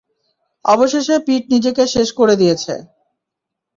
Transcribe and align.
অবশেষে 0.65 1.15
পিট 1.27 1.43
নিজেকে 1.53 1.83
শেষ 1.87 2.09
করে 2.19 2.33
দিয়েছে। 2.35 2.73